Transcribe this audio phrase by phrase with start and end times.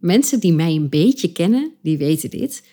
[0.00, 2.66] Mensen die mij een beetje kennen, die weten dit.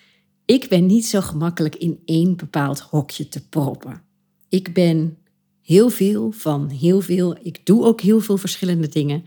[0.45, 4.01] Ik ben niet zo gemakkelijk in één bepaald hokje te proppen.
[4.49, 5.17] Ik ben
[5.61, 7.37] heel veel van heel veel.
[7.41, 9.23] Ik doe ook heel veel verschillende dingen.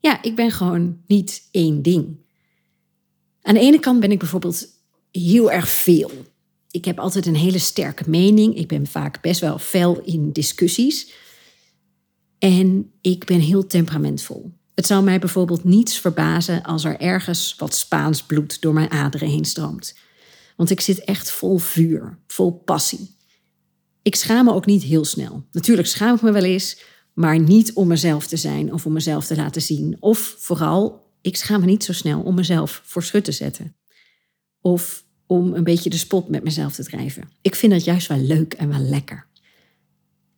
[0.00, 2.16] Ja, ik ben gewoon niet één ding.
[3.42, 4.68] Aan de ene kant ben ik bijvoorbeeld
[5.10, 6.10] heel erg veel.
[6.70, 8.56] Ik heb altijd een hele sterke mening.
[8.56, 11.12] Ik ben vaak best wel fel in discussies.
[12.38, 14.50] En ik ben heel temperamentvol.
[14.80, 19.28] Het zou mij bijvoorbeeld niets verbazen als er ergens wat Spaans bloed door mijn aderen
[19.28, 19.94] heen stroomt.
[20.56, 23.16] Want ik zit echt vol vuur, vol passie.
[24.02, 25.44] Ik schaam me ook niet heel snel.
[25.52, 26.80] Natuurlijk schaam ik me wel eens,
[27.14, 29.96] maar niet om mezelf te zijn of om mezelf te laten zien.
[29.98, 33.76] Of vooral, ik schaam me niet zo snel om mezelf voor schut te zetten.
[34.60, 37.30] Of om een beetje de spot met mezelf te drijven.
[37.40, 39.26] Ik vind dat juist wel leuk en wel lekker.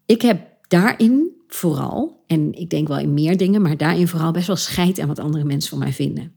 [0.07, 4.47] Ik heb daarin vooral, en ik denk wel in meer dingen, maar daarin vooral best
[4.47, 6.33] wel scheid aan wat andere mensen van mij vinden.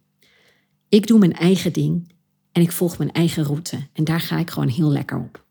[0.90, 2.14] Ik doe mijn eigen ding
[2.52, 5.46] en ik volg mijn eigen route en daar ga ik gewoon heel lekker op.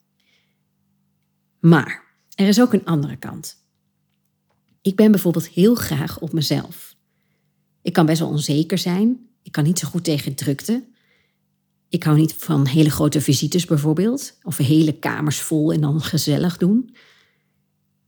[1.60, 2.02] Maar
[2.34, 3.62] er is ook een andere kant.
[4.82, 6.96] Ik ben bijvoorbeeld heel graag op mezelf.
[7.82, 9.28] Ik kan best wel onzeker zijn.
[9.42, 10.84] Ik kan niet zo goed tegen drukte.
[11.88, 16.56] Ik hou niet van hele grote visites bijvoorbeeld, of hele kamers vol en dan gezellig
[16.56, 16.94] doen.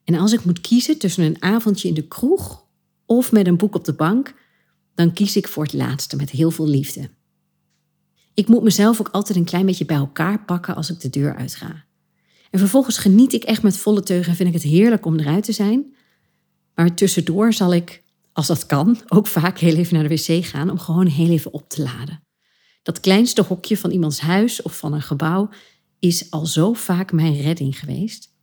[0.06, 2.64] En als ik moet kiezen tussen een avondje in de kroeg
[3.06, 4.34] of met een boek op de bank,
[4.94, 7.10] dan kies ik voor het laatste met heel veel liefde.
[8.34, 11.36] Ik moet mezelf ook altijd een klein beetje bij elkaar pakken als ik de deur
[11.36, 11.84] uitga.
[12.50, 15.44] En vervolgens geniet ik echt met volle teugen en vind ik het heerlijk om eruit
[15.44, 15.94] te zijn.
[16.74, 20.70] Maar tussendoor zal ik, als dat kan, ook vaak heel even naar de wc gaan
[20.70, 22.22] om gewoon heel even op te laden.
[22.82, 25.48] Dat kleinste hokje van iemands huis of van een gebouw
[25.98, 28.35] is al zo vaak mijn redding geweest.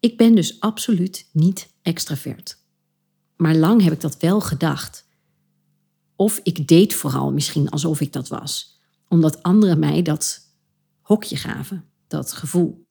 [0.00, 2.58] Ik ben dus absoluut niet extravert.
[3.36, 5.06] Maar lang heb ik dat wel gedacht.
[6.16, 10.40] Of ik deed vooral misschien alsof ik dat was, omdat anderen mij dat
[11.00, 12.86] hokje gaven, dat gevoel.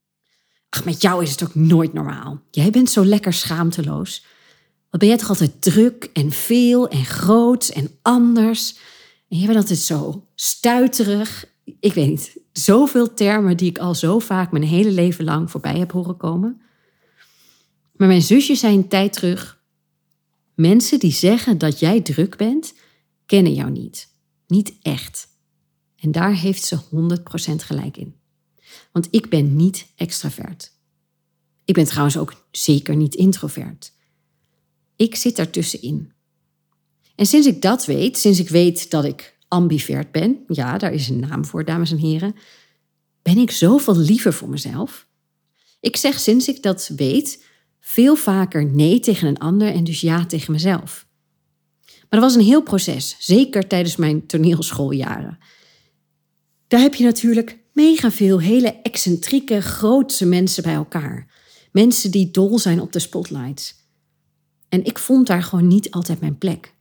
[0.69, 2.41] Ach, met jou is het ook nooit normaal.
[2.51, 4.25] Jij bent zo lekker schaamteloos.
[4.89, 8.77] Wat ben jij toch altijd druk en veel en groot en anders?
[9.29, 11.45] En jij bent altijd zo stuiterig.
[11.79, 15.77] Ik weet niet, zoveel termen die ik al zo vaak mijn hele leven lang voorbij
[15.77, 16.61] heb horen komen.
[17.97, 19.63] Maar mijn zusje zei een tijd terug:
[20.55, 22.73] Mensen die zeggen dat jij druk bent,
[23.25, 24.15] kennen jou niet.
[24.47, 25.27] Niet echt.
[25.95, 28.15] En daar heeft ze 100% gelijk in.
[28.91, 30.71] Want ik ben niet extravert.
[31.65, 33.93] Ik ben trouwens ook zeker niet introvert.
[34.95, 36.11] Ik zit ertussenin.
[37.15, 41.09] En sinds ik dat weet, sinds ik weet dat ik ambivert ben, ja, daar is
[41.09, 42.35] een naam voor, dames en heren,
[43.21, 45.07] ben ik zoveel liever voor mezelf.
[45.79, 47.45] Ik zeg sinds ik dat weet
[47.97, 51.07] veel vaker nee tegen een ander en dus ja tegen mezelf.
[51.85, 55.37] Maar dat was een heel proces, zeker tijdens mijn toneelschooljaren.
[56.67, 61.27] Daar heb je natuurlijk mega veel hele excentrieke, grootse mensen bij elkaar.
[61.71, 63.75] Mensen die dol zijn op de spotlights.
[64.69, 66.73] En ik vond daar gewoon niet altijd mijn plek.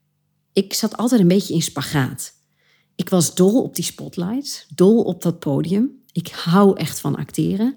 [0.52, 2.32] Ik zat altijd een beetje in spagaat.
[2.94, 6.02] Ik was dol op die spotlights, dol op dat podium.
[6.12, 7.76] Ik hou echt van acteren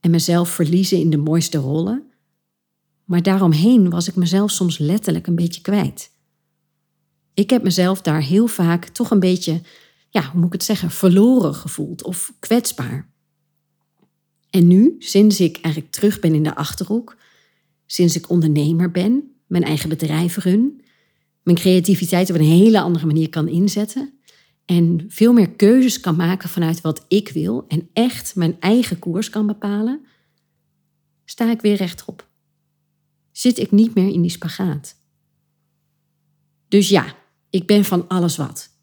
[0.00, 2.05] en mezelf verliezen in de mooiste rollen.
[3.06, 6.10] Maar daaromheen was ik mezelf soms letterlijk een beetje kwijt.
[7.34, 9.60] Ik heb mezelf daar heel vaak toch een beetje
[10.10, 13.10] ja, hoe moet ik het zeggen, verloren gevoeld of kwetsbaar.
[14.50, 17.16] En nu, sinds ik eigenlijk terug ben in de achterhoek,
[17.86, 20.80] sinds ik ondernemer ben, mijn eigen bedrijf run,
[21.42, 24.14] mijn creativiteit op een hele andere manier kan inzetten
[24.64, 29.30] en veel meer keuzes kan maken vanuit wat ik wil en echt mijn eigen koers
[29.30, 30.06] kan bepalen,
[31.24, 32.25] sta ik weer rechtop.
[33.36, 34.96] Zit ik niet meer in die spagaat.
[36.68, 37.14] Dus ja,
[37.50, 38.76] ik ben van alles wat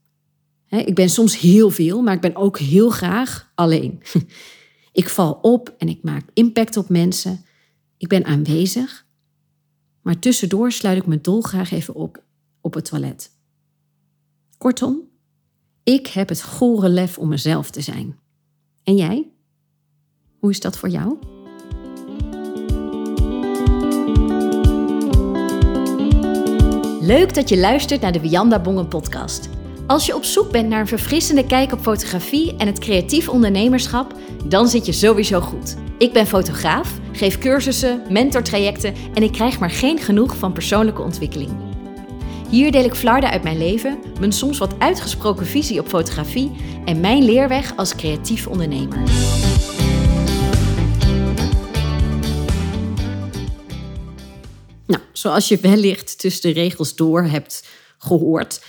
[0.80, 4.02] ik ben soms heel veel, maar ik ben ook heel graag alleen.
[4.92, 7.46] Ik val op en ik maak impact op mensen.
[7.98, 9.06] Ik ben aanwezig.
[10.02, 12.24] Maar tussendoor sluit ik me dolgraag even op
[12.62, 13.32] op het toilet.
[14.58, 15.02] Kortom,
[15.84, 18.20] ik heb het gore lef om mezelf te zijn.
[18.84, 19.32] En jij?
[20.40, 21.18] Hoe is dat voor jou?
[27.06, 29.50] Leuk dat je luistert naar de Wianda Bongen podcast.
[29.88, 34.14] Als je op zoek bent naar een verfrissende kijk op fotografie en het creatief ondernemerschap,
[34.46, 35.76] dan zit je sowieso goed.
[35.98, 41.52] Ik ben fotograaf, geef cursussen, mentortrajecten en ik krijg maar geen genoeg van persoonlijke ontwikkeling.
[42.50, 46.52] Hier deel ik flarden uit mijn leven, mijn soms wat uitgesproken visie op fotografie
[46.86, 48.98] en mijn leerweg als creatief ondernemer.
[55.24, 57.68] Zoals je wellicht tussen de regels door hebt
[57.98, 58.64] gehoord,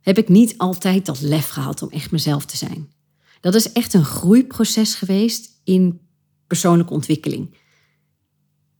[0.00, 2.92] heb ik niet altijd dat lef gehad om echt mezelf te zijn.
[3.40, 6.00] Dat is echt een groeiproces geweest in
[6.46, 7.56] persoonlijke ontwikkeling.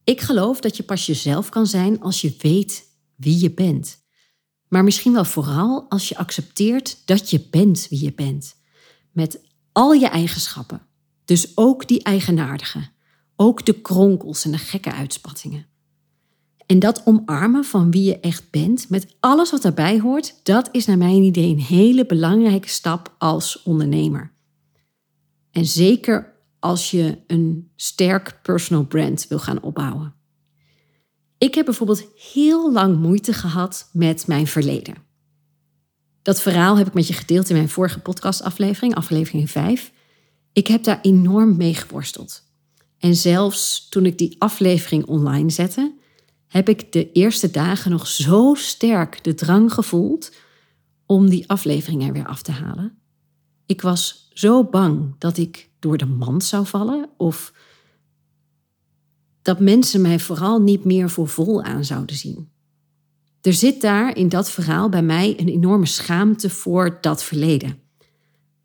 [0.05, 2.85] Ik geloof dat je pas jezelf kan zijn als je weet
[3.17, 3.99] wie je bent.
[4.69, 8.57] Maar misschien wel vooral als je accepteert dat je bent wie je bent.
[9.13, 9.41] Met
[9.73, 10.87] al je eigenschappen.
[11.25, 12.89] Dus ook die eigenaardige.
[13.37, 15.70] Ook de kronkels en de gekke uitspattingen.
[16.71, 20.87] En dat omarmen van wie je echt bent, met alles wat daarbij hoort, dat is
[20.87, 24.33] naar mijn idee een hele belangrijke stap als ondernemer.
[25.51, 30.15] En zeker als je een sterk personal brand wil gaan opbouwen.
[31.39, 34.95] Ik heb bijvoorbeeld heel lang moeite gehad met mijn verleden.
[36.23, 39.93] Dat verhaal heb ik met je gedeeld in mijn vorige podcastaflevering, aflevering 5.
[40.53, 42.43] Ik heb daar enorm mee geworsteld.
[42.99, 45.99] En zelfs toen ik die aflevering online zette,
[46.51, 50.33] heb ik de eerste dagen nog zo sterk de drang gevoeld
[51.07, 52.99] om die aflevering er weer af te halen.
[53.67, 57.53] Ik was zo bang dat ik door de mand zou vallen of
[59.43, 62.49] dat mensen mij vooral niet meer voor vol aan zouden zien.
[63.41, 67.79] Er zit daar in dat verhaal bij mij een enorme schaamte voor dat verleden.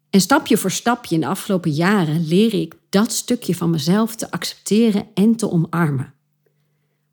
[0.09, 4.31] En stapje voor stapje in de afgelopen jaren leer ik dat stukje van mezelf te
[4.31, 6.14] accepteren en te omarmen.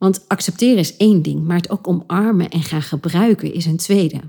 [0.02, 4.20] Want accepteren is één ding, maar het ook omarmen en gaan gebruiken is een tweede.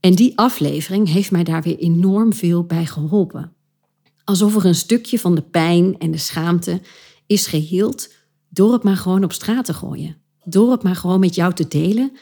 [0.00, 3.56] En die aflevering heeft mij daar weer enorm veel bij geholpen.
[4.24, 6.80] Alsof er een stukje van de pijn en de schaamte
[7.26, 8.12] is geheeld
[8.48, 10.16] door het maar gewoon op straat te gooien.
[10.44, 12.12] Door het maar gewoon met jou te delen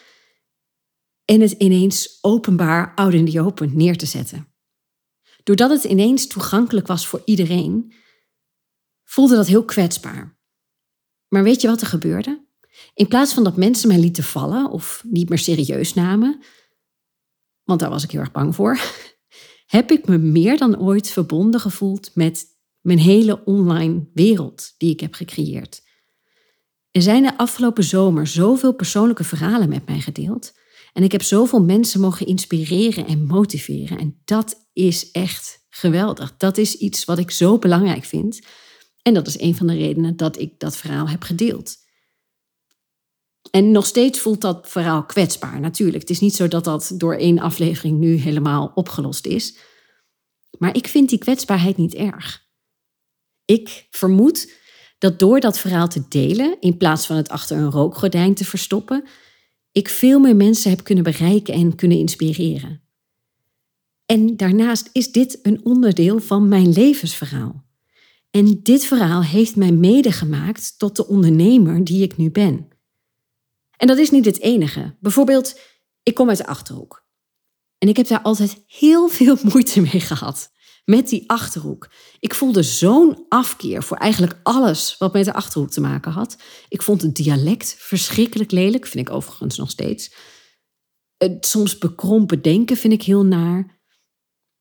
[1.24, 4.48] en het ineens openbaar oud in de open neer te zetten.
[5.42, 7.92] Doordat het ineens toegankelijk was voor iedereen,
[9.04, 10.38] voelde dat heel kwetsbaar.
[11.28, 12.41] Maar weet je wat er gebeurde?
[12.94, 16.40] In plaats van dat mensen mij lieten vallen of niet meer serieus namen,
[17.64, 18.80] want daar was ik heel erg bang voor,
[19.66, 22.46] heb ik me meer dan ooit verbonden gevoeld met
[22.80, 25.82] mijn hele online wereld die ik heb gecreëerd.
[26.90, 30.52] Er zijn de afgelopen zomer zoveel persoonlijke verhalen met mij gedeeld.
[30.92, 33.98] En ik heb zoveel mensen mogen inspireren en motiveren.
[33.98, 36.36] En dat is echt geweldig.
[36.36, 38.40] Dat is iets wat ik zo belangrijk vind.
[39.02, 41.76] En dat is een van de redenen dat ik dat verhaal heb gedeeld.
[43.52, 46.00] En nog steeds voelt dat verhaal kwetsbaar, natuurlijk.
[46.00, 49.56] Het is niet zo dat dat door één aflevering nu helemaal opgelost is.
[50.58, 52.46] Maar ik vind die kwetsbaarheid niet erg.
[53.44, 54.52] Ik vermoed
[54.98, 59.04] dat door dat verhaal te delen, in plaats van het achter een rookgordijn te verstoppen,
[59.72, 62.82] ik veel meer mensen heb kunnen bereiken en kunnen inspireren.
[64.06, 67.64] En daarnaast is dit een onderdeel van mijn levensverhaal.
[68.30, 72.71] En dit verhaal heeft mij mede gemaakt tot de ondernemer die ik nu ben.
[73.82, 74.96] En dat is niet het enige.
[75.00, 75.60] Bijvoorbeeld,
[76.02, 77.06] ik kom uit de achterhoek.
[77.78, 80.50] En ik heb daar altijd heel veel moeite mee gehad
[80.84, 81.90] met die achterhoek.
[82.20, 86.36] Ik voelde zo'n afkeer voor eigenlijk alles wat met de achterhoek te maken had.
[86.68, 90.14] Ik vond het dialect verschrikkelijk lelijk, vind ik overigens nog steeds.
[91.16, 93.80] Het soms bekrompen denken vind ik heel naar.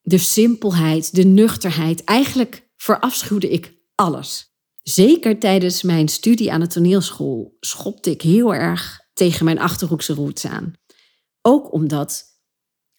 [0.01, 4.55] De simpelheid, de nuchterheid, eigenlijk verafschuwde ik alles.
[4.77, 10.45] Zeker tijdens mijn studie aan de toneelschool schopte ik heel erg tegen mijn achterhoekse roots
[10.45, 10.73] aan.
[11.41, 12.23] Ook omdat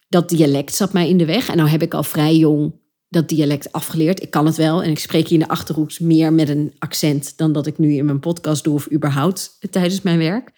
[0.09, 1.49] dat dialect zat mij in de weg.
[1.49, 4.23] En nou heb ik al vrij jong dat dialect afgeleerd.
[4.23, 7.37] Ik kan het wel en ik spreek hier in de achterhoeks meer met een accent
[7.37, 10.51] dan dat ik nu in mijn podcast doe of überhaupt tijdens mijn werk.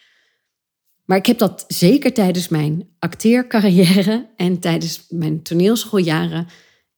[1.05, 6.47] Maar ik heb dat zeker tijdens mijn acteercarrière en tijdens mijn toneelschooljaren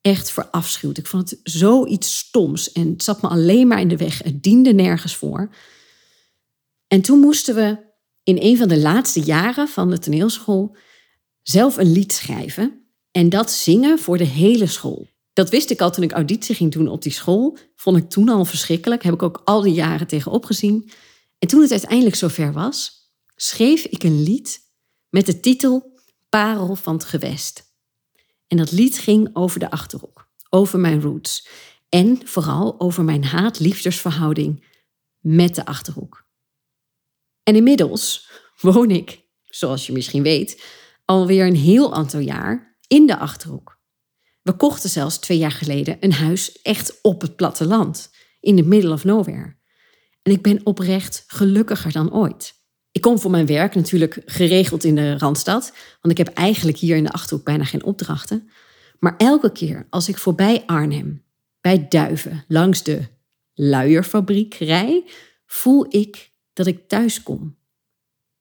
[0.00, 0.98] echt verafschuwd.
[0.98, 4.22] Ik vond het zoiets stoms en het zat me alleen maar in de weg.
[4.22, 5.50] Het diende nergens voor.
[6.88, 7.85] En toen moesten we
[8.26, 10.76] in een van de laatste jaren van de toneelschool
[11.42, 15.06] zelf een lied schrijven en dat zingen voor de hele school.
[15.32, 17.58] Dat wist ik al toen ik auditie ging doen op die school.
[17.76, 19.02] Vond ik toen al verschrikkelijk.
[19.02, 20.90] Heb ik ook al die jaren tegenop gezien.
[21.38, 22.92] En toen het uiteindelijk zover was,
[23.36, 24.60] schreef ik een lied
[25.08, 27.74] met de titel Parel van het Gewest.
[28.46, 31.48] En dat lied ging over de achterhoek, over mijn roots.
[31.88, 34.64] En vooral over mijn haat-liefdesverhouding
[35.20, 36.25] met de achterhoek.
[37.46, 40.62] En inmiddels woon ik, zoals je misschien weet,
[41.04, 43.78] alweer een heel aantal jaar in de achterhoek.
[44.42, 48.10] We kochten zelfs twee jaar geleden een huis echt op het platteland,
[48.40, 49.56] in the middle of nowhere.
[50.22, 52.54] En ik ben oprecht gelukkiger dan ooit.
[52.92, 56.96] Ik kom voor mijn werk natuurlijk geregeld in de Randstad, want ik heb eigenlijk hier
[56.96, 58.50] in de Achterhoek bijna geen opdrachten.
[58.98, 61.24] Maar elke keer als ik voorbij Arnhem,
[61.60, 63.06] bij Duiven, langs de
[63.54, 65.10] luierfabriek rij,
[65.46, 67.56] voel ik dat ik thuis kom.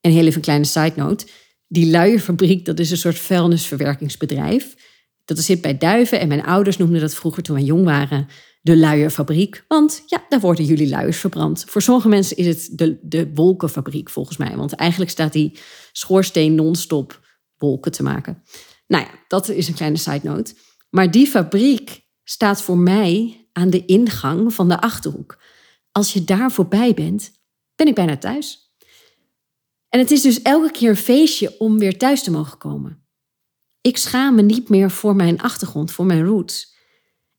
[0.02, 1.26] En heel even een kleine side note.
[1.68, 4.76] die luierfabriek, dat is een soort vuilnisverwerkingsbedrijf.
[5.26, 8.28] Dat zit bij Duiven en mijn ouders noemden dat vroeger toen wij jong waren
[8.62, 9.66] de luierfabriek.
[9.68, 11.64] Want ja, daar worden jullie luiers verbrand.
[11.68, 14.56] Voor sommige mensen is het de, de wolkenfabriek volgens mij.
[14.56, 15.58] Want eigenlijk staat die
[15.92, 18.44] schoorsteen non-stop wolken te maken.
[18.88, 20.54] Nou ja, dat is een kleine side note.
[20.90, 25.42] Maar die fabriek staat voor mij aan de ingang van de achterhoek.
[25.92, 27.32] Als je daar voorbij bent,
[27.76, 28.74] ben ik bijna thuis.
[29.90, 33.08] En het is dus elke keer een feestje om weer thuis te mogen komen.
[33.82, 36.76] Ik schaam me niet meer voor mijn achtergrond, voor mijn roots.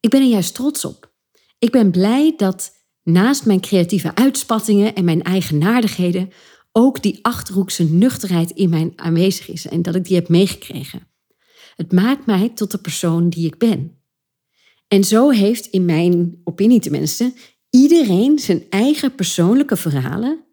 [0.01, 1.15] Ik ben er juist trots op.
[1.59, 6.31] Ik ben blij dat naast mijn creatieve uitspattingen en mijn eigenaardigheden
[6.73, 11.09] ook die achterhoekse nuchterheid in mijn aanwezig is en dat ik die heb meegekregen.
[11.77, 14.01] Het maakt mij tot de persoon die ik ben.
[14.89, 17.35] En zo heeft, in mijn opinie tenminste,
[17.77, 20.45] iedereen zijn eigen persoonlijke verhalen,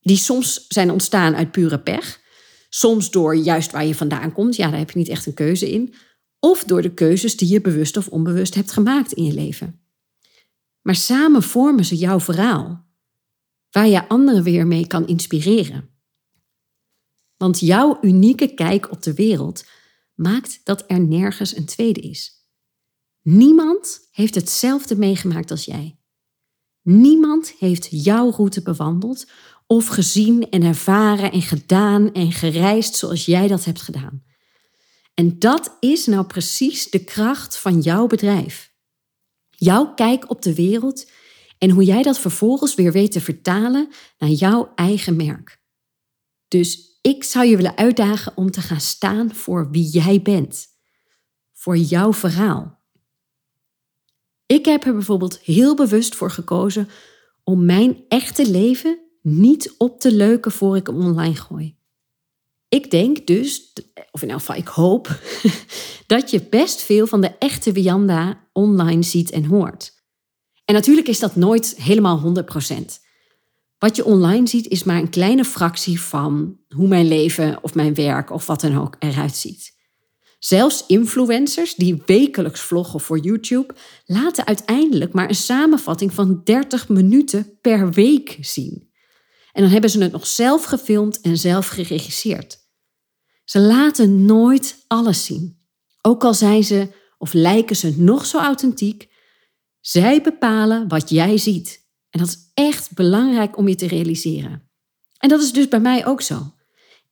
[0.00, 2.20] die soms zijn ontstaan uit pure pech,
[2.68, 5.70] soms door juist waar je vandaan komt, ja, daar heb je niet echt een keuze
[5.70, 5.94] in,
[6.38, 9.80] of door de keuzes die je bewust of onbewust hebt gemaakt in je leven.
[10.80, 12.86] Maar samen vormen ze jouw verhaal,
[13.70, 15.90] waar je anderen weer mee kan inspireren.
[17.36, 19.64] Want jouw unieke kijk op de wereld
[20.14, 22.46] maakt dat er nergens een tweede is.
[23.22, 26.01] Niemand heeft hetzelfde meegemaakt als jij.
[26.82, 29.26] Niemand heeft jouw route bewandeld
[29.66, 34.22] of gezien en ervaren en gedaan en gereisd zoals jij dat hebt gedaan.
[35.14, 38.72] En dat is nou precies de kracht van jouw bedrijf.
[39.50, 41.10] Jouw kijk op de wereld
[41.58, 45.60] en hoe jij dat vervolgens weer weet te vertalen naar jouw eigen merk.
[46.48, 50.66] Dus ik zou je willen uitdagen om te gaan staan voor wie jij bent,
[51.52, 52.81] voor jouw verhaal.
[54.52, 56.88] Ik heb er bijvoorbeeld heel bewust voor gekozen
[57.44, 61.76] om mijn echte leven niet op te leuken voor ik hem online gooi.
[62.68, 63.72] Ik denk dus,
[64.10, 65.18] of in elk geval ik hoop,
[66.06, 69.92] dat je best veel van de echte Wianda online ziet en hoort.
[70.64, 72.74] En natuurlijk is dat nooit helemaal 100%.
[73.78, 77.94] Wat je online ziet is maar een kleine fractie van hoe mijn leven of mijn
[77.94, 79.80] werk of wat dan ook eruit ziet.
[80.44, 87.58] Zelfs influencers die wekelijks vloggen voor YouTube laten uiteindelijk maar een samenvatting van 30 minuten
[87.60, 88.90] per week zien.
[89.52, 92.58] En dan hebben ze het nog zelf gefilmd en zelf geregisseerd.
[93.44, 95.58] Ze laten nooit alles zien.
[96.00, 99.08] Ook al zijn ze of lijken ze nog zo authentiek,
[99.80, 101.86] zij bepalen wat jij ziet.
[102.10, 104.70] En dat is echt belangrijk om je te realiseren.
[105.18, 106.54] En dat is dus bij mij ook zo.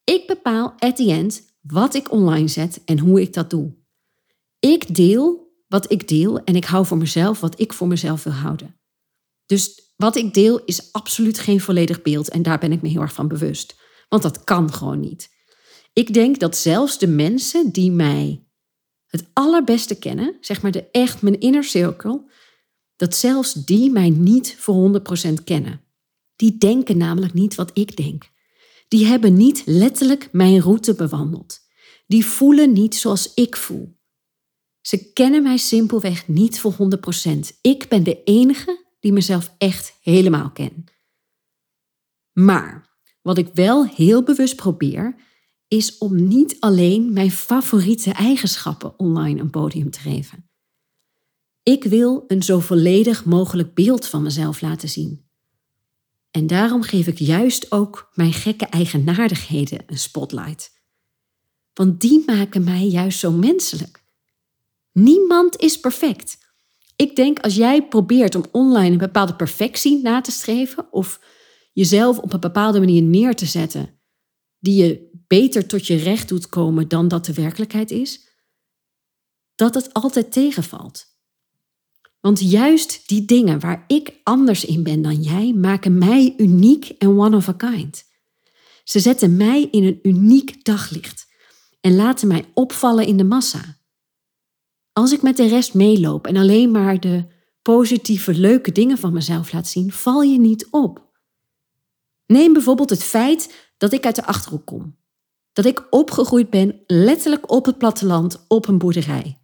[0.03, 3.75] Ik bepaal at the end wat ik online zet en hoe ik dat doe.
[4.59, 8.33] Ik deel wat ik deel en ik hou voor mezelf wat ik voor mezelf wil
[8.33, 8.79] houden.
[9.45, 13.01] Dus wat ik deel is absoluut geen volledig beeld en daar ben ik me heel
[13.01, 13.75] erg van bewust.
[14.09, 15.29] Want dat kan gewoon niet.
[15.93, 18.45] Ik denk dat zelfs de mensen die mij
[19.07, 22.23] het allerbeste kennen, zeg maar de echt mijn inner circle,
[22.95, 25.81] dat zelfs die mij niet voor 100% kennen.
[26.35, 28.30] Die denken namelijk niet wat ik denk.
[28.91, 31.59] Die hebben niet letterlijk mijn route bewandeld.
[32.07, 33.99] Die voelen niet zoals ik voel.
[34.81, 36.77] Ze kennen mij simpelweg niet voor 100%.
[37.61, 40.83] Ik ben de enige die mezelf echt helemaal ken.
[42.31, 45.15] Maar wat ik wel heel bewust probeer,
[45.67, 50.49] is om niet alleen mijn favoriete eigenschappen online een podium te geven.
[51.63, 55.29] Ik wil een zo volledig mogelijk beeld van mezelf laten zien.
[56.31, 60.79] En daarom geef ik juist ook mijn gekke eigenaardigheden een spotlight.
[61.73, 64.03] Want die maken mij juist zo menselijk.
[64.91, 66.37] Niemand is perfect.
[66.95, 71.19] Ik denk als jij probeert om online een bepaalde perfectie na te streven of
[71.73, 73.99] jezelf op een bepaalde manier neer te zetten
[74.59, 78.29] die je beter tot je recht doet komen dan dat de werkelijkheid is,
[79.55, 81.10] dat het altijd tegenvalt.
[82.21, 87.19] Want juist die dingen waar ik anders in ben dan jij, maken mij uniek en
[87.19, 88.03] one of a kind.
[88.83, 91.27] Ze zetten mij in een uniek daglicht
[91.81, 93.77] en laten mij opvallen in de massa.
[94.93, 97.25] Als ik met de rest meeloop en alleen maar de
[97.61, 101.09] positieve, leuke dingen van mezelf laat zien, val je niet op.
[102.25, 104.97] Neem bijvoorbeeld het feit dat ik uit de achterhoek kom.
[105.53, 109.40] Dat ik opgegroeid ben letterlijk op het platteland op een boerderij.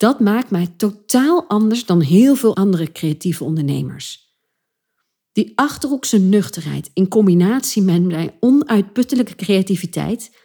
[0.00, 4.34] Dat maakt mij totaal anders dan heel veel andere creatieve ondernemers.
[5.32, 10.36] Die achterhoekse nuchterheid in combinatie met mijn onuitputtelijke creativiteit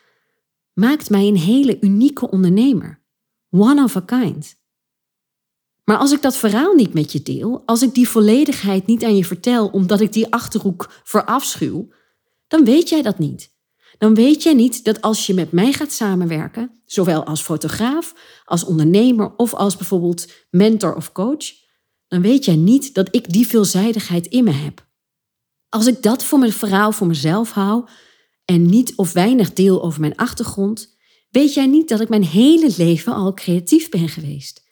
[0.74, 3.04] maakt mij een hele unieke ondernemer.
[3.50, 4.56] One of a kind.
[5.84, 9.16] Maar als ik dat verhaal niet met je deel, als ik die volledigheid niet aan
[9.16, 11.88] je vertel omdat ik die achterhoek verafschuw,
[12.48, 13.55] dan weet jij dat niet.
[13.98, 18.14] Dan weet jij niet dat als je met mij gaat samenwerken, zowel als fotograaf,
[18.46, 21.64] als ondernemer of als bijvoorbeeld mentor of coach,
[22.08, 24.88] dan weet jij niet dat ik die veelzijdigheid in me heb.
[25.70, 27.88] Als ik dat voor mijn verhaal voor mezelf hou
[28.46, 30.98] en niet of weinig deel over mijn achtergrond,
[31.30, 34.64] weet jij niet dat ik mijn hele leven al creatief ben geweest.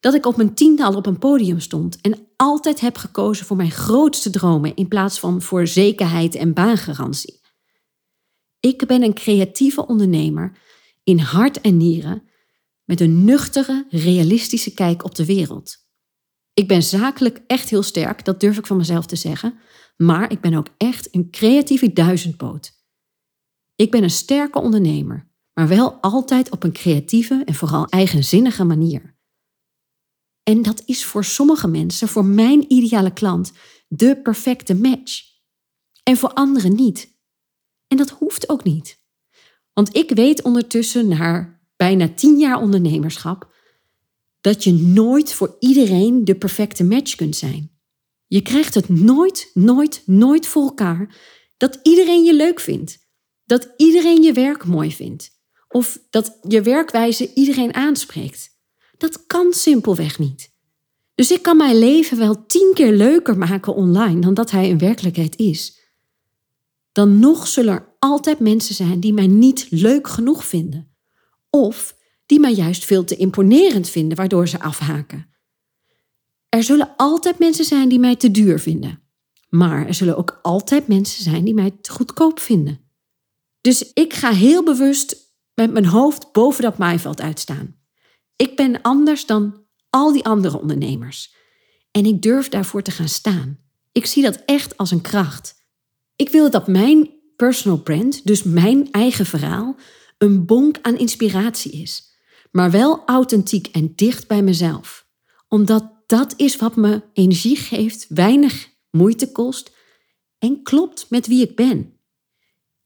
[0.00, 3.56] Dat ik op mijn tiende al op een podium stond en altijd heb gekozen voor
[3.56, 7.40] mijn grootste dromen in plaats van voor zekerheid en baangarantie.
[8.60, 10.58] Ik ben een creatieve ondernemer
[11.04, 12.22] in hart en nieren
[12.84, 15.84] met een nuchtere, realistische kijk op de wereld.
[16.54, 19.58] Ik ben zakelijk echt heel sterk, dat durf ik van mezelf te zeggen,
[19.96, 22.72] maar ik ben ook echt een creatieve duizendpoot.
[23.74, 29.16] Ik ben een sterke ondernemer, maar wel altijd op een creatieve en vooral eigenzinnige manier.
[30.42, 33.52] En dat is voor sommige mensen, voor mijn ideale klant,
[33.88, 35.22] de perfecte match.
[36.02, 37.15] En voor anderen niet.
[37.88, 39.00] En dat hoeft ook niet.
[39.72, 43.54] Want ik weet ondertussen, na bijna tien jaar ondernemerschap,
[44.40, 47.70] dat je nooit voor iedereen de perfecte match kunt zijn.
[48.26, 51.16] Je krijgt het nooit, nooit, nooit voor elkaar
[51.56, 52.98] dat iedereen je leuk vindt.
[53.44, 55.30] Dat iedereen je werk mooi vindt.
[55.68, 58.50] Of dat je werkwijze iedereen aanspreekt.
[58.98, 60.54] Dat kan simpelweg niet.
[61.14, 64.78] Dus ik kan mijn leven wel tien keer leuker maken online dan dat hij in
[64.78, 65.85] werkelijkheid is.
[66.96, 70.96] Dan nog zullen er altijd mensen zijn die mij niet leuk genoeg vinden.
[71.50, 75.26] Of die mij juist veel te imponerend vinden, waardoor ze afhaken.
[76.48, 79.02] Er zullen altijd mensen zijn die mij te duur vinden.
[79.48, 82.80] Maar er zullen ook altijd mensen zijn die mij te goedkoop vinden.
[83.60, 87.76] Dus ik ga heel bewust met mijn hoofd boven dat maaiveld uitstaan.
[88.36, 91.34] Ik ben anders dan al die andere ondernemers.
[91.90, 93.58] En ik durf daarvoor te gaan staan.
[93.92, 95.65] Ik zie dat echt als een kracht.
[96.16, 99.76] Ik wil dat mijn personal brand, dus mijn eigen verhaal,
[100.18, 102.14] een bonk aan inspiratie is.
[102.50, 105.06] Maar wel authentiek en dicht bij mezelf.
[105.48, 109.74] Omdat dat is wat me energie geeft, weinig moeite kost
[110.38, 111.92] en klopt met wie ik ben.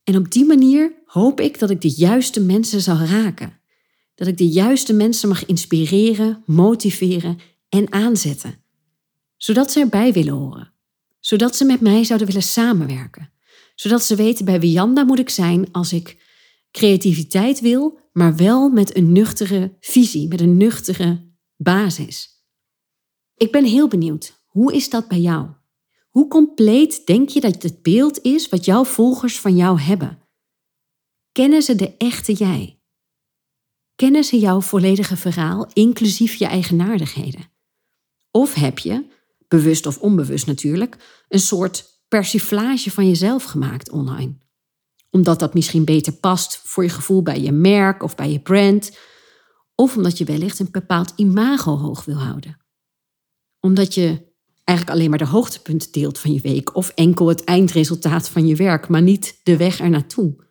[0.05, 3.61] En op die manier hoop ik dat ik de juiste mensen zal raken
[4.21, 8.65] dat ik de juiste mensen mag inspireren, motiveren en aanzetten.
[9.37, 10.70] Zodat ze erbij willen horen.
[11.31, 13.33] Zodat ze met mij zouden willen samenwerken.
[13.75, 16.29] Zodat ze weten bij wie Janda moet ik zijn als ik
[16.71, 22.45] creativiteit wil, maar wel met een nuchtere visie, met een nuchtere basis.
[23.35, 25.49] Ik ben heel benieuwd, hoe is dat bij jou?
[26.09, 30.19] Hoe compleet denk je dat het beeld is wat jouw volgers van jou hebben?
[31.33, 32.81] Kennen ze de echte jij?
[33.97, 37.53] kennen ze jouw volledige verhaal, inclusief je eigenaardigheden?
[38.31, 39.05] Of heb je,
[39.51, 44.39] bewust of onbewust natuurlijk, een soort persiflage van jezelf gemaakt online?
[45.11, 48.97] Omdat dat misschien beter past voor je gevoel bij je merk of bij je brand,
[49.75, 52.59] of omdat je wellicht een bepaald imago hoog wil houden.
[53.61, 54.29] Omdat je
[54.65, 58.57] eigenlijk alleen maar de hoogtepunten deelt van je week of enkel het eindresultaat van je
[58.57, 60.49] werk, maar niet de weg er naartoe.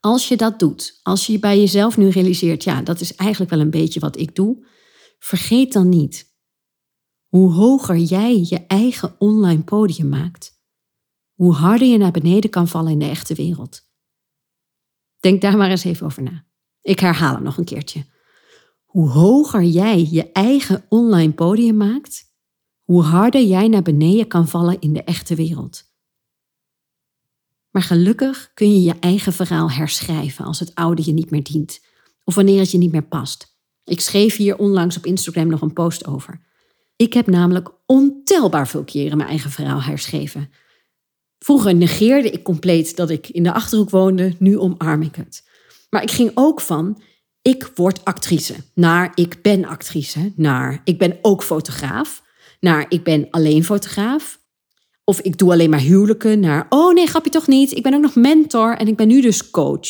[0.00, 3.60] Als je dat doet, als je bij jezelf nu realiseert, ja, dat is eigenlijk wel
[3.60, 4.66] een beetje wat ik doe,
[5.18, 6.27] vergeet dan niet
[7.28, 10.60] hoe hoger jij je eigen online podium maakt,
[11.34, 13.86] hoe harder je naar beneden kan vallen in de echte wereld.
[15.20, 16.44] Denk daar maar eens even over na.
[16.82, 18.04] Ik herhaal hem nog een keertje.
[18.84, 22.32] Hoe hoger jij je eigen online podium maakt,
[22.82, 25.86] hoe harder jij naar beneden kan vallen in de echte wereld.
[27.70, 31.84] Maar gelukkig kun je je eigen verhaal herschrijven als het oude je niet meer dient.
[32.24, 33.58] Of wanneer het je niet meer past.
[33.84, 36.47] Ik schreef hier onlangs op Instagram nog een post over.
[36.98, 40.50] Ik heb namelijk ontelbaar veel keren mijn eigen verhaal herschreven.
[41.38, 45.48] Vroeger negeerde ik compleet dat ik in de achterhoek woonde, nu omarm ik het.
[45.90, 47.02] Maar ik ging ook van
[47.42, 52.22] ik word actrice naar ik ben actrice, naar ik ben ook fotograaf,
[52.60, 54.40] naar ik ben alleen fotograaf,
[55.04, 57.72] of ik doe alleen maar huwelijken naar, oh nee, grapje toch niet.
[57.72, 59.88] Ik ben ook nog mentor en ik ben nu dus coach.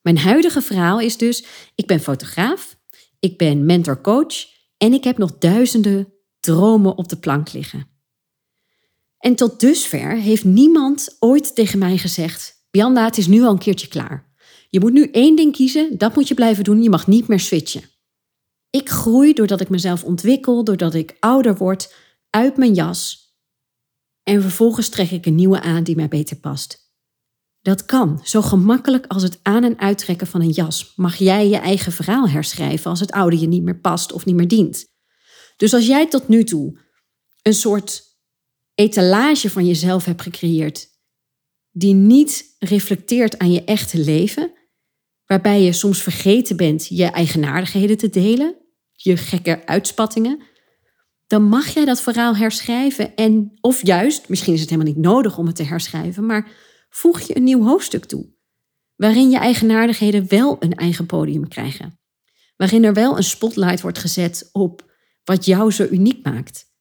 [0.00, 2.76] Mijn huidige verhaal is dus, ik ben fotograaf,
[3.20, 6.13] ik ben mentor-coach en ik heb nog duizenden
[6.44, 7.86] dromen op de plank liggen.
[9.18, 13.58] En tot dusver heeft niemand ooit tegen mij gezegd, Bianda, het is nu al een
[13.58, 14.32] keertje klaar.
[14.68, 17.40] Je moet nu één ding kiezen, dat moet je blijven doen, je mag niet meer
[17.40, 17.82] switchen.
[18.70, 21.94] Ik groei doordat ik mezelf ontwikkel, doordat ik ouder word,
[22.30, 23.24] uit mijn jas
[24.22, 26.92] en vervolgens trek ik een nieuwe aan die mij beter past.
[27.60, 30.92] Dat kan, zo gemakkelijk als het aan- en uittrekken van een jas.
[30.96, 34.34] Mag jij je eigen verhaal herschrijven als het oude je niet meer past of niet
[34.34, 34.93] meer dient.
[35.56, 36.78] Dus als jij tot nu toe
[37.42, 38.02] een soort
[38.74, 40.88] etalage van jezelf hebt gecreëerd,
[41.70, 44.52] die niet reflecteert aan je echte leven,
[45.26, 48.56] waarbij je soms vergeten bent je eigenaardigheden te delen,
[48.92, 50.42] je gekke uitspattingen,
[51.26, 53.14] dan mag jij dat verhaal herschrijven.
[53.14, 56.50] En, of juist, misschien is het helemaal niet nodig om het te herschrijven, maar
[56.88, 58.32] voeg je een nieuw hoofdstuk toe.
[58.96, 61.98] Waarin je eigenaardigheden wel een eigen podium krijgen.
[62.56, 64.92] Waarin er wel een spotlight wordt gezet op
[65.24, 66.72] wat jou zo uniek maakt.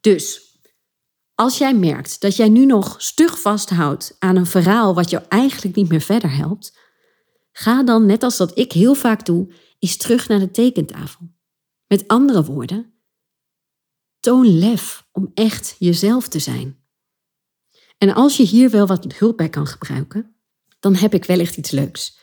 [0.00, 0.52] Dus
[1.34, 5.76] als jij merkt dat jij nu nog stug vasthoudt aan een verhaal wat jou eigenlijk
[5.76, 6.78] niet meer verder helpt,
[7.52, 11.30] ga dan, net als dat ik heel vaak doe, eens terug naar de tekentafel.
[11.86, 12.92] Met andere woorden,
[14.20, 16.80] toon lef om echt jezelf te zijn.
[17.98, 20.34] En als je hier wel wat hulp bij kan gebruiken,
[20.80, 22.18] dan heb ik wellicht iets leuks.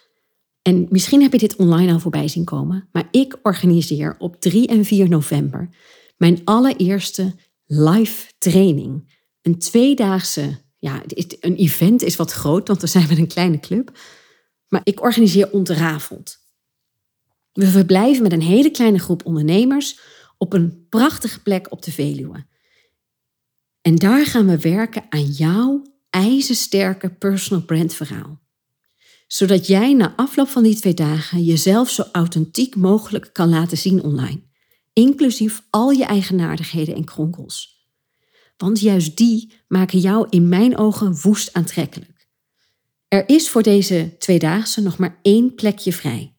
[0.69, 4.67] En misschien heb je dit online al voorbij zien komen, maar ik organiseer op 3
[4.67, 5.69] en 4 november
[6.17, 9.17] mijn allereerste live training.
[9.41, 11.03] Een tweedaagse, ja,
[11.39, 13.97] een event is wat groot, want we zijn met een kleine club.
[14.67, 16.37] Maar ik organiseer ontrafeld.
[17.53, 19.99] We verblijven met een hele kleine groep ondernemers
[20.37, 22.45] op een prachtige plek op de Veluwe.
[23.81, 28.47] En daar gaan we werken aan jouw ijzersterke personal brand verhaal.
[29.29, 34.03] Zodat jij na afloop van die twee dagen jezelf zo authentiek mogelijk kan laten zien
[34.03, 34.47] online
[34.99, 37.87] inclusief al je eigenaardigheden en kronkels.
[38.57, 42.27] Want juist die maken jou in mijn ogen woest aantrekkelijk.
[43.07, 46.35] Er is voor deze tweedaagse nog maar één plekje vrij.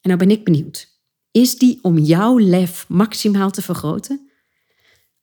[0.00, 1.00] En nou ben ik benieuwd.
[1.30, 4.30] Is die om jouw lef maximaal te vergroten?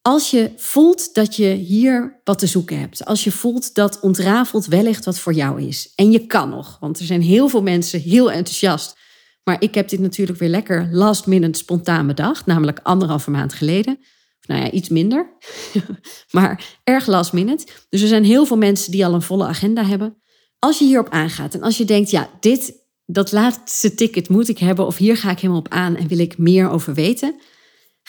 [0.09, 4.65] Als je voelt dat je hier wat te zoeken hebt, als je voelt dat ontrafeld
[4.65, 8.01] wellicht wat voor jou is, en je kan nog, want er zijn heel veel mensen
[8.01, 8.97] heel enthousiast
[9.43, 13.99] maar ik heb dit natuurlijk weer lekker last minute spontaan bedacht, namelijk anderhalve maand geleden.
[14.41, 15.37] Nou ja, iets minder,
[16.31, 17.67] maar erg last minute.
[17.89, 20.21] Dus er zijn heel veel mensen die al een volle agenda hebben.
[20.59, 22.73] Als je hierop aangaat en als je denkt, ja, dit,
[23.05, 26.19] dat laatste ticket moet ik hebben of hier ga ik helemaal op aan en wil
[26.19, 27.39] ik meer over weten,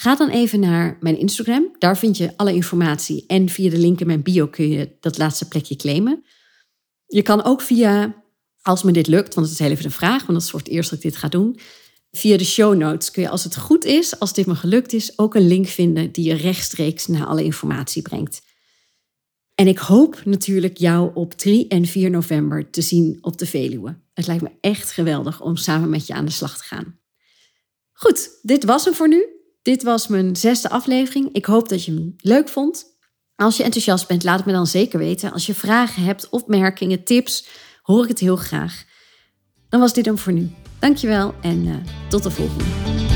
[0.00, 1.76] ga dan even naar mijn Instagram.
[1.78, 5.18] Daar vind je alle informatie en via de link in mijn bio kun je dat
[5.18, 6.24] laatste plekje claimen.
[7.06, 8.22] Je kan ook via
[8.62, 10.58] als me dit lukt, want het is heel even de vraag, want dat is voor
[10.58, 11.58] het eerst dat ik dit ga doen.
[12.10, 15.18] Via de show notes kun je, als het goed is, als dit me gelukt is,
[15.18, 18.42] ook een link vinden die je rechtstreeks naar alle informatie brengt.
[19.54, 23.98] En ik hoop natuurlijk jou op 3 en 4 november te zien op de Veluwe.
[24.14, 26.98] Het lijkt me echt geweldig om samen met je aan de slag te gaan.
[27.92, 29.38] Goed, dit was hem voor nu.
[29.62, 31.29] Dit was mijn zesde aflevering.
[31.33, 32.85] Ik hoop dat je hem leuk vond.
[33.37, 35.33] Als je enthousiast bent, laat het me dan zeker weten.
[35.33, 37.46] Als je vragen hebt, opmerkingen, tips,
[37.83, 38.85] hoor ik het heel graag.
[39.68, 40.51] Dan was dit hem voor nu.
[40.79, 41.77] Dankjewel en uh,
[42.09, 43.10] tot de volgende.